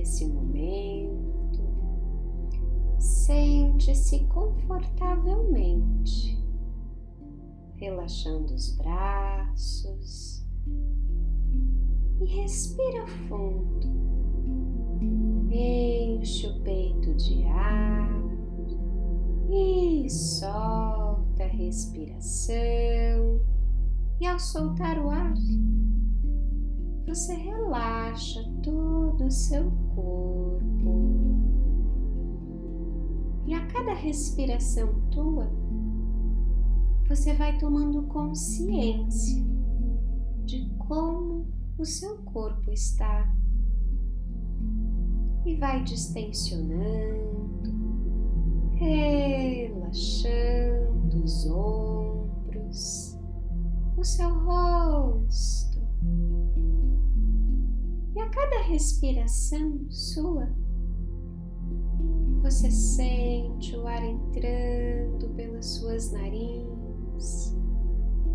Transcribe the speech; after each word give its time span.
nesse 0.00 0.26
momento. 0.26 1.60
Sente-se 2.98 4.24
confortavelmente, 4.24 6.42
relaxando 7.76 8.52
os 8.54 8.74
braços 8.76 10.44
e 12.18 12.24
respira 12.24 13.06
fundo. 13.28 14.00
Enche 15.52 16.46
o 16.46 16.62
peito 16.62 17.14
de 17.14 17.44
ar 17.44 18.10
e 19.50 20.08
solta 20.08 21.44
a 21.44 21.46
respiração. 21.46 22.54
E 24.20 24.26
ao 24.26 24.38
soltar 24.38 24.98
o 24.98 25.10
ar, 25.10 25.34
você 27.06 27.34
relaxa 27.34 28.42
todo 28.62 28.99
o 29.24 29.30
seu 29.30 29.70
corpo. 29.94 30.60
E 33.46 33.54
a 33.54 33.66
cada 33.66 33.94
respiração 33.94 34.92
tua, 35.10 35.50
você 37.08 37.34
vai 37.34 37.58
tomando 37.58 38.02
consciência 38.04 39.44
de 40.44 40.70
como 40.78 41.46
o 41.76 41.84
seu 41.84 42.18
corpo 42.18 42.70
está 42.70 43.34
e 45.44 45.56
vai 45.56 45.82
distensionando, 45.82 47.72
relaxando 48.74 49.90
os 51.24 51.46
ombros, 51.46 53.18
o 53.96 54.04
seu 54.04 54.28
rosto. 54.44 55.69
E 58.20 58.22
a 58.22 58.28
cada 58.28 58.60
respiração 58.64 59.80
sua, 59.88 60.46
você 62.42 62.70
sente 62.70 63.74
o 63.74 63.86
ar 63.86 64.04
entrando 64.04 65.30
pelas 65.34 65.64
suas 65.64 66.12
narinas, 66.12 67.56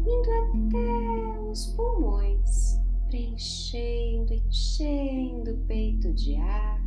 indo 0.02 0.31
até 0.41 1.39
os 1.52 1.67
pulmões, 1.75 2.80
preenchendo, 3.09 4.33
enchendo 4.33 5.52
o 5.52 5.58
peito 5.67 6.11
de 6.16 6.36
ar 6.36 6.83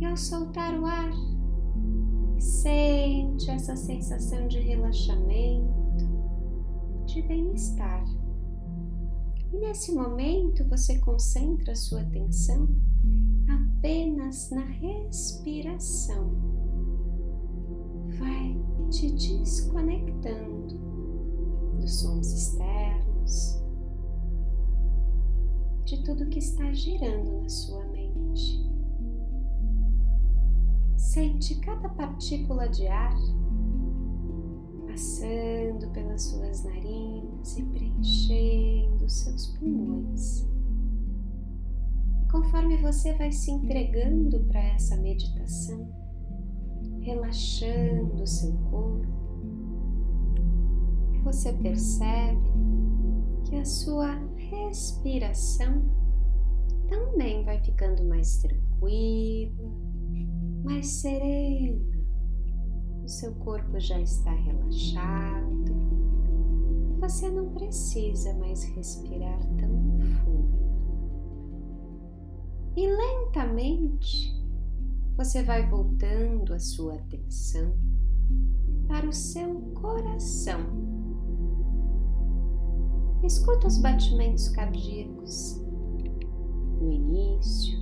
e 0.00 0.04
ao 0.06 0.16
soltar 0.16 0.80
o 0.80 0.86
ar, 0.86 1.12
sente 2.38 3.50
essa 3.50 3.76
sensação 3.76 4.48
de 4.48 4.60
relaxamento, 4.60 6.06
de 7.04 7.20
bem-estar. 7.20 8.15
E 9.56 9.58
nesse 9.58 9.90
momento 9.94 10.68
você 10.68 10.98
concentra 10.98 11.72
a 11.72 11.76
sua 11.76 12.02
atenção 12.02 12.68
apenas 13.48 14.50
na 14.50 14.60
respiração. 14.60 16.30
Vai 18.18 18.54
te 18.90 19.10
desconectando 19.12 20.78
dos 21.80 22.00
sons 22.00 22.30
externos, 22.34 23.62
de 25.86 26.04
tudo 26.04 26.28
que 26.28 26.38
está 26.38 26.70
girando 26.74 27.40
na 27.40 27.48
sua 27.48 27.82
mente. 27.86 28.62
Sente 30.98 31.54
cada 31.60 31.88
partícula 31.88 32.68
de 32.68 32.86
ar 32.88 33.16
passando 34.96 35.90
pelas 35.90 36.22
suas 36.22 36.64
narinas 36.64 37.58
e 37.58 37.62
preenchendo 37.64 39.06
seus 39.06 39.48
pulmões. 39.48 40.48
Conforme 42.30 42.78
você 42.78 43.12
vai 43.12 43.30
se 43.30 43.50
entregando 43.50 44.40
para 44.44 44.58
essa 44.58 44.96
meditação, 44.96 45.86
relaxando 47.02 48.26
seu 48.26 48.54
corpo, 48.70 49.06
você 51.24 51.52
percebe 51.52 52.50
que 53.44 53.56
a 53.56 53.66
sua 53.66 54.14
respiração 54.48 55.84
também 56.88 57.44
vai 57.44 57.62
ficando 57.62 58.02
mais 58.02 58.38
tranquila 58.38 59.52
mais 60.64 60.86
serena. 60.86 61.95
O 63.06 63.08
seu 63.08 63.32
corpo 63.36 63.78
já 63.78 64.00
está 64.00 64.32
relaxado. 64.32 65.72
Você 66.98 67.30
não 67.30 67.50
precisa 67.50 68.34
mais 68.34 68.64
respirar 68.64 69.38
tão 69.56 70.00
fundo. 70.00 70.58
E 72.76 72.84
lentamente 72.84 74.34
você 75.16 75.44
vai 75.44 75.64
voltando 75.68 76.52
a 76.52 76.58
sua 76.58 76.94
atenção 76.94 77.72
para 78.88 79.08
o 79.08 79.12
seu 79.12 79.54
coração. 79.80 80.66
Escuta 83.22 83.68
os 83.68 83.78
batimentos 83.78 84.48
cardíacos. 84.48 85.64
No 86.80 86.90
início, 86.90 87.78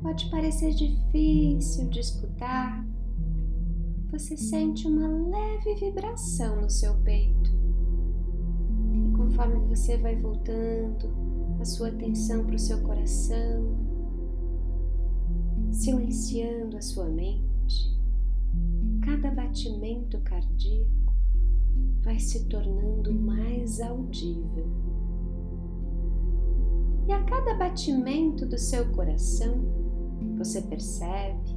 pode 0.00 0.30
parecer 0.30 0.72
difícil 0.72 1.86
de 1.90 2.00
escutar, 2.00 2.93
você 4.14 4.36
sente 4.36 4.86
uma 4.86 5.08
leve 5.08 5.74
vibração 5.74 6.60
no 6.60 6.70
seu 6.70 6.94
peito. 6.98 7.50
E 8.92 9.16
conforme 9.16 9.58
você 9.66 9.96
vai 9.96 10.14
voltando 10.14 11.12
a 11.60 11.64
sua 11.64 11.88
atenção 11.88 12.44
para 12.44 12.54
o 12.54 12.58
seu 12.58 12.80
coração, 12.82 13.76
silenciando 15.72 16.76
a 16.76 16.80
sua 16.80 17.06
mente, 17.06 18.00
cada 19.04 19.32
batimento 19.32 20.20
cardíaco 20.20 21.12
vai 22.02 22.20
se 22.20 22.44
tornando 22.44 23.12
mais 23.12 23.80
audível. 23.80 24.68
E 27.08 27.12
a 27.12 27.20
cada 27.24 27.54
batimento 27.56 28.46
do 28.46 28.56
seu 28.56 28.88
coração, 28.92 29.56
você 30.38 30.62
percebe 30.62 31.53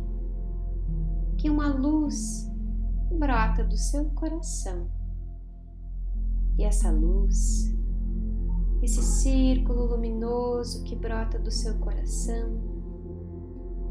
que 1.37 1.49
uma 1.49 1.67
luz 1.67 2.51
brota 3.11 3.63
do 3.63 3.77
seu 3.77 4.05
coração. 4.11 4.89
E 6.57 6.63
essa 6.63 6.91
luz, 6.91 7.73
esse 8.81 9.01
círculo 9.01 9.85
luminoso 9.85 10.83
que 10.83 10.95
brota 10.95 11.37
do 11.37 11.51
seu 11.51 11.75
coração, 11.75 12.57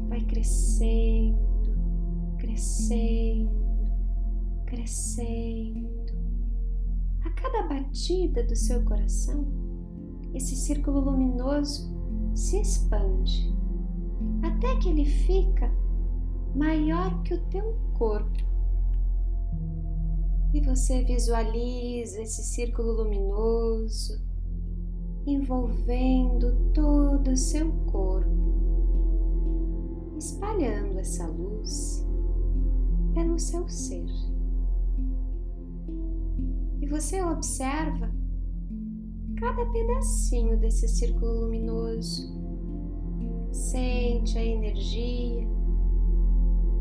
vai 0.09 0.21
crescendo, 0.25 1.37
crescendo, 2.37 3.49
crescendo. 4.65 5.87
A 7.23 7.29
cada 7.31 7.67
batida 7.67 8.43
do 8.43 8.55
seu 8.55 8.83
coração, 8.83 9.47
esse 10.33 10.55
círculo 10.55 10.99
luminoso 10.99 11.95
se 12.35 12.59
expande 12.59 13.55
até 14.43 14.75
que 14.77 14.89
ele 14.89 15.05
fica 15.05 15.71
maior 16.57 17.21
que 17.23 17.33
o 17.33 17.45
teu 17.49 17.77
corpo. 17.93 18.45
E 20.53 20.61
você 20.61 21.03
visualiza 21.03 22.21
esse 22.21 22.43
círculo 22.43 22.93
luminoso 22.93 24.25
envolvendo 25.25 26.71
todo 26.73 27.31
o 27.31 27.37
seu 27.37 27.71
corpo, 27.91 28.29
espalhando 30.17 30.99
essa 30.99 31.27
luz 31.27 32.05
pelo 33.13 33.37
seu 33.37 33.67
ser. 33.67 34.07
E 36.81 36.87
você 36.87 37.21
observa 37.21 38.09
cada 39.35 39.65
pedacinho 39.65 40.57
desse 40.57 40.87
círculo 40.87 41.41
luminoso 41.41 42.37
Sente 43.51 44.37
a 44.37 44.45
energia 44.45 45.47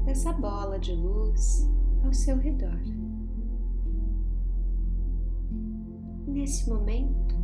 dessa 0.06 0.32
bola 0.32 0.78
de 0.78 0.92
luz 0.92 1.68
ao 2.04 2.12
seu 2.14 2.38
redor. 2.38 2.80
Nesse 6.28 6.70
momento, 6.70 7.34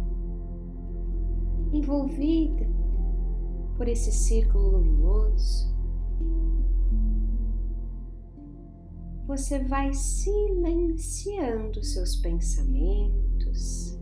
envolvida 1.73 2.67
por 3.77 3.89
esse 3.89 4.13
círculo 4.13 4.79
luminoso, 4.79 5.73
você 9.27 9.65
vai 9.65 9.93
silenciando 9.93 11.83
seus 11.83 12.17
pensamentos 12.17 13.99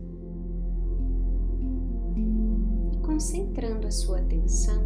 concentrando 3.01 3.87
a 3.87 3.91
sua 3.91 4.19
atenção 4.19 4.83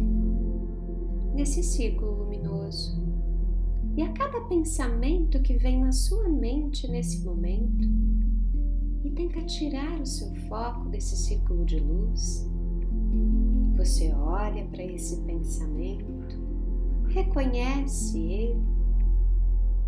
nesse 1.34 1.62
círculo 1.62 2.24
luminoso. 2.24 3.05
E 3.96 4.02
a 4.02 4.12
cada 4.12 4.42
pensamento 4.42 5.40
que 5.40 5.56
vem 5.56 5.80
na 5.80 5.90
sua 5.90 6.28
mente 6.28 6.86
nesse 6.86 7.24
momento, 7.24 7.88
e 9.02 9.10
tenta 9.10 9.40
tirar 9.42 10.00
o 10.00 10.04
seu 10.04 10.34
foco 10.48 10.88
desse 10.90 11.16
círculo 11.16 11.64
de 11.64 11.78
luz, 11.78 12.46
Você 13.76 14.12
olha 14.12 14.64
para 14.66 14.82
esse 14.82 15.20
pensamento, 15.22 16.36
reconhece 17.08 18.18
ele 18.18 18.60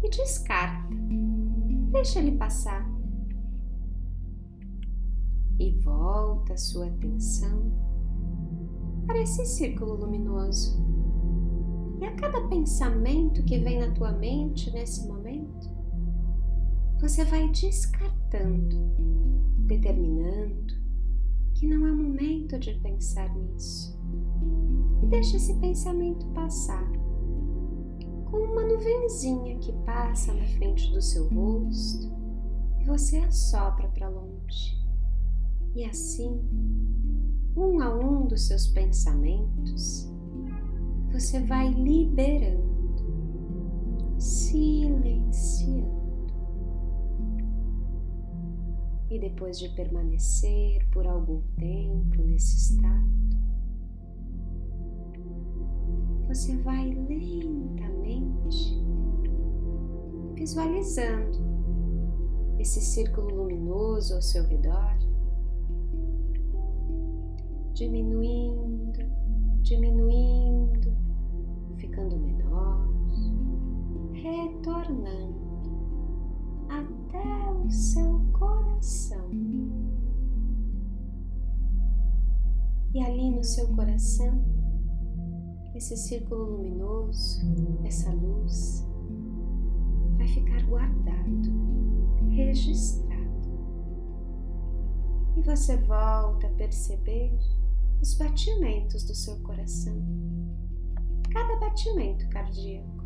e 0.02 0.10
descarta. 0.10 0.94
Deixa 1.90 2.18
ele 2.18 2.32
passar. 2.32 2.88
E 5.58 5.72
volta 5.80 6.52
a 6.52 6.56
sua 6.56 6.86
atenção 6.86 7.72
para 9.06 9.20
esse 9.20 9.44
círculo 9.46 9.94
luminoso. 9.94 10.87
E 12.00 12.04
a 12.04 12.14
cada 12.14 12.46
pensamento 12.48 13.42
que 13.42 13.58
vem 13.58 13.80
na 13.80 13.92
tua 13.92 14.12
mente 14.12 14.70
nesse 14.70 15.06
momento, 15.08 15.68
você 17.00 17.24
vai 17.24 17.48
descartando, 17.48 18.76
determinando 19.66 20.74
que 21.54 21.66
não 21.66 21.86
é 21.88 21.90
momento 21.90 22.56
de 22.58 22.74
pensar 22.74 23.34
nisso. 23.34 23.98
E 25.02 25.06
deixa 25.06 25.36
esse 25.36 25.54
pensamento 25.54 26.24
passar, 26.28 26.88
como 28.30 28.44
uma 28.52 28.62
nuvenzinha 28.62 29.58
que 29.58 29.72
passa 29.84 30.32
na 30.32 30.46
frente 30.46 30.92
do 30.92 31.02
seu 31.02 31.28
rosto 31.28 32.12
e 32.80 32.84
você 32.84 33.18
assopra 33.18 33.88
para 33.88 34.08
longe. 34.08 34.78
E 35.74 35.84
assim, 35.84 36.40
um 37.56 37.80
a 37.80 37.92
um 37.92 38.26
dos 38.26 38.46
seus 38.46 38.68
pensamentos, 38.68 40.08
você 41.10 41.40
vai 41.40 41.70
liberando, 41.70 42.98
silenciando. 44.18 45.98
E 49.10 49.18
depois 49.18 49.58
de 49.58 49.70
permanecer 49.70 50.86
por 50.90 51.06
algum 51.06 51.40
tempo 51.56 52.22
nesse 52.22 52.56
estado, 52.56 53.08
você 56.28 56.56
vai 56.58 56.90
lentamente 56.90 58.78
visualizando 60.34 61.38
esse 62.58 62.80
círculo 62.80 63.44
luminoso 63.44 64.14
ao 64.14 64.22
seu 64.22 64.44
redor, 64.44 64.98
diminuindo, 67.72 68.98
diminuindo, 69.62 70.87
ficando 71.78 72.16
menor, 72.18 72.88
retornando 74.12 75.38
até 76.68 77.52
o 77.52 77.70
seu 77.70 78.20
coração. 78.32 79.30
E 82.94 83.02
ali 83.02 83.30
no 83.30 83.44
seu 83.44 83.68
coração, 83.74 84.42
esse 85.74 85.96
círculo 85.96 86.56
luminoso, 86.56 87.40
essa 87.84 88.10
luz, 88.12 88.86
vai 90.16 90.26
ficar 90.26 90.62
guardado, 90.66 91.50
registrado. 92.30 93.08
E 95.36 95.42
você 95.42 95.76
volta 95.76 96.48
a 96.48 96.50
perceber 96.50 97.38
os 98.00 98.14
batimentos 98.14 99.04
do 99.04 99.14
seu 99.14 99.38
coração, 99.40 100.02
cada 101.30 101.56
batimento 101.56 102.28
cardíaco. 102.28 103.04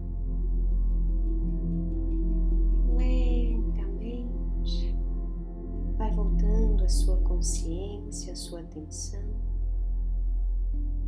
Lentamente 2.96 4.94
vai 5.96 6.10
voltando 6.12 6.84
a 6.84 6.88
sua 6.88 7.16
consciência, 7.18 8.32
a 8.32 8.36
sua 8.36 8.60
atenção 8.60 9.52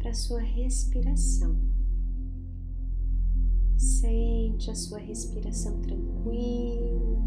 para 0.04 0.10
a 0.10 0.14
sua 0.14 0.40
respiração. 0.40 1.56
Sente 3.78 4.70
a 4.70 4.74
sua 4.74 4.98
respiração 4.98 5.80
tranquila, 5.80 7.18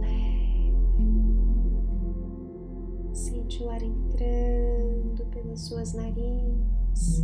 leve. 0.00 0.72
Sente 3.12 3.62
o 3.62 3.68
ar 3.68 3.82
entrando 3.82 5.26
pelas 5.26 5.60
suas 5.60 5.92
narinas. 5.92 7.22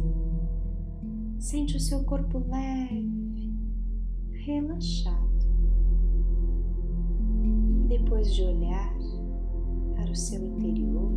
Sente 1.40 1.74
o 1.74 1.80
seu 1.80 2.04
corpo 2.04 2.38
leve, 2.50 3.50
relaxado. 4.44 5.46
E 7.42 7.88
depois 7.88 8.34
de 8.34 8.42
olhar 8.42 8.94
para 9.94 10.10
o 10.10 10.14
seu 10.14 10.44
interior, 10.44 11.10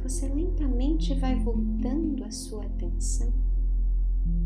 você 0.00 0.28
lentamente 0.28 1.12
vai 1.14 1.34
voltando 1.42 2.22
a 2.22 2.30
sua 2.30 2.64
atenção 2.64 3.32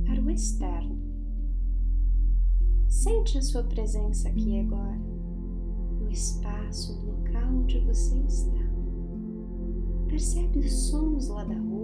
para 0.07 0.23
o 0.23 0.31
externo. 0.31 0.99
Sente 2.89 3.37
a 3.37 3.43
sua 3.43 3.65
presença 3.65 4.31
aqui 4.31 4.61
agora, 4.61 4.99
no 6.01 6.11
espaço, 6.11 7.05
no 7.05 7.19
local 7.19 7.53
onde 7.53 7.81
você 7.81 8.17
está. 8.21 8.67
Percebe 10.09 10.61
os 10.61 10.73
sons 10.73 11.29
lá 11.29 11.45
da 11.45 11.55
rua, 11.55 11.76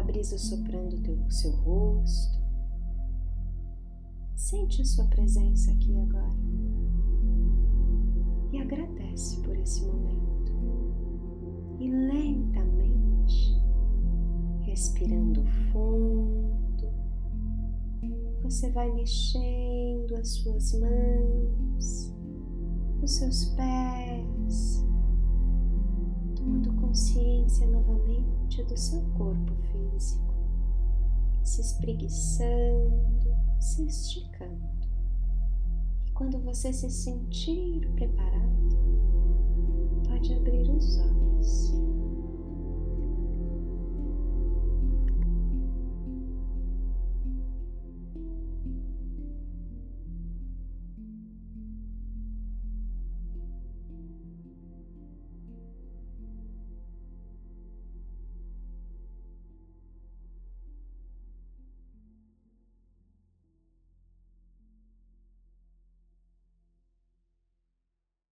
a 0.00 0.02
brisa 0.02 0.38
soprando 0.38 0.96
o 1.26 1.30
seu 1.30 1.52
rosto. 1.56 2.40
Sente 4.34 4.80
a 4.80 4.84
sua 4.84 5.04
presença 5.08 5.70
aqui 5.72 5.94
agora 5.98 6.34
e 8.50 8.58
agradece 8.58 9.40
por 9.42 9.54
esse 9.56 9.84
momento 9.84 10.52
e 11.78 11.90
lentamente, 11.90 13.60
respirando 14.60 15.44
fundo, 15.70 16.90
você 18.42 18.70
vai 18.70 18.90
mexendo 18.94 20.14
as 20.18 20.28
suas 20.28 20.80
mãos, 20.80 22.14
os 23.02 23.10
seus 23.10 23.44
pés, 23.54 24.82
tomando 26.34 26.72
consciência 26.90 27.68
novamente 27.68 28.64
do 28.64 28.76
seu 28.76 29.00
corpo 29.16 29.54
físico, 29.70 30.34
se 31.44 31.60
espreguiçando, 31.60 33.32
se 33.60 33.86
esticando. 33.86 34.60
E 36.08 36.10
quando 36.10 36.40
você 36.40 36.72
se 36.72 36.90
sentir 36.90 37.88
preparado, 37.94 38.76
pode 40.08 40.34
abrir 40.34 40.68
os 40.68 40.98
olhos. 40.98 41.74